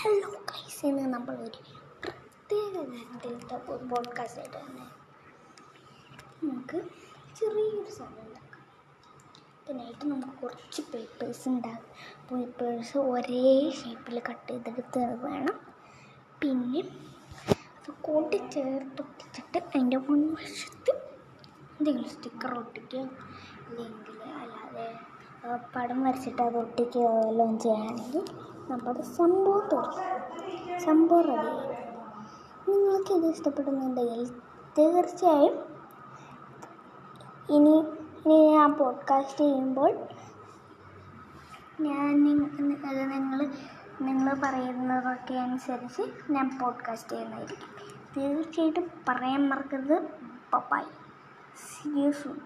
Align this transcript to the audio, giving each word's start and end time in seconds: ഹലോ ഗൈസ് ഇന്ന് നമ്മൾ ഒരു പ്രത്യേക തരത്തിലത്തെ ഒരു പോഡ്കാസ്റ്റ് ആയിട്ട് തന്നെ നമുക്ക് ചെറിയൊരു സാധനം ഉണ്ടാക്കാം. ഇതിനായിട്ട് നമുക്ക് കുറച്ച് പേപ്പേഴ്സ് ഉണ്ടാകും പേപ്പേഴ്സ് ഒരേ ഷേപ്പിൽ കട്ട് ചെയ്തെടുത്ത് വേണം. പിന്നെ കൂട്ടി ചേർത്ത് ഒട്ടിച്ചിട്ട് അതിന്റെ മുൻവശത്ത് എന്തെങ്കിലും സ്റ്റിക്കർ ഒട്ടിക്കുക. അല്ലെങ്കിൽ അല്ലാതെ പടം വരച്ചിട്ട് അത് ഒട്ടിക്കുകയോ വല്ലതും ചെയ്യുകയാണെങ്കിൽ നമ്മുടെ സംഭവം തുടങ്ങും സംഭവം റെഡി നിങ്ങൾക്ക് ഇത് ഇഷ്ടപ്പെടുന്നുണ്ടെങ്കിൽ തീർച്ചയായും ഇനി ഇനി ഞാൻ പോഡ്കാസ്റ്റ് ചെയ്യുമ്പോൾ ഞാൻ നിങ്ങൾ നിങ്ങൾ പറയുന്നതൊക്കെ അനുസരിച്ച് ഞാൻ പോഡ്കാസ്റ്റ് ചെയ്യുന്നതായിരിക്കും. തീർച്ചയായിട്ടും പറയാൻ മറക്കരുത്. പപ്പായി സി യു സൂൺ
ഹലോ 0.00 0.28
ഗൈസ് 0.30 0.86
ഇന്ന് 0.86 1.14
നമ്മൾ 1.14 1.34
ഒരു 1.34 1.58
പ്രത്യേക 2.02 2.72
തരത്തിലത്തെ 2.72 3.72
ഒരു 3.72 3.84
പോഡ്കാസ്റ്റ് 3.84 4.40
ആയിട്ട് 4.40 4.56
തന്നെ 4.56 4.86
നമുക്ക് 6.44 6.78
ചെറിയൊരു 7.38 7.90
സാധനം 7.90 8.22
ഉണ്ടാക്കാം. 8.22 8.64
ഇതിനായിട്ട് 9.62 10.04
നമുക്ക് 10.04 10.38
കുറച്ച് 10.42 10.82
പേപ്പേഴ്സ് 10.82 11.48
ഉണ്ടാകും 11.48 11.88
പേപ്പേഴ്സ് 12.30 12.98
ഒരേ 12.98 13.70
ഷേപ്പിൽ 13.70 14.22
കട്ട് 14.30 14.52
ചെയ്തെടുത്ത് 14.52 15.24
വേണം. 15.24 15.60
പിന്നെ 16.42 16.82
കൂട്ടി 18.00 18.36
ചേർത്ത് 18.36 19.02
ഒട്ടിച്ചിട്ട് 19.02 19.58
അതിന്റെ 19.58 19.96
മുൻവശത്ത് 19.96 20.90
എന്തെങ്കിലും 21.78 22.10
സ്റ്റിക്കർ 22.10 22.58
ഒട്ടിക്കുക. 22.58 23.00
അല്ലെങ്കിൽ 23.68 24.22
അല്ലാതെ 24.22 24.97
പടം 25.56 26.04
വരച്ചിട്ട് 26.04 26.42
അത് 26.42 26.56
ഒട്ടിക്കുകയോ 26.56 27.28
വല്ലതും 27.28 27.58
ചെയ്യുകയാണെങ്കിൽ 27.58 28.24
നമ്മുടെ 28.70 29.02
സംഭവം 29.02 29.68
തുടങ്ങും 29.72 30.80
സംഭവം 30.80 31.20
റെഡി 31.20 31.78
നിങ്ങൾക്ക് 32.70 33.12
ഇത് 33.12 33.26
ഇഷ്ടപ്പെടുന്നുണ്ടെങ്കിൽ 33.26 34.28
തീർച്ചയായും 34.78 35.78
ഇനി 37.50 37.84
ഇനി 38.26 38.52
ഞാൻ 38.52 38.74
പോഡ്കാസ്റ്റ് 38.74 39.40
ചെയ്യുമ്പോൾ 39.40 39.98
ഞാൻ 41.80 42.24
നിങ്ങൾ 42.24 43.50
നിങ്ങൾ 44.00 44.36
പറയുന്നതൊക്കെ 44.44 45.34
അനുസരിച്ച് 45.34 46.32
ഞാൻ 46.32 46.58
പോഡ്കാസ്റ്റ് 46.62 47.12
ചെയ്യുന്നതായിരിക്കും. 47.12 47.68
തീർച്ചയായിട്ടും 48.16 48.90
പറയാൻ 49.08 49.48
മറക്കരുത്. 49.48 50.08
പപ്പായി 50.52 50.84
സി 51.56 52.00
യു 52.00 52.10
സൂൺ 52.10 52.38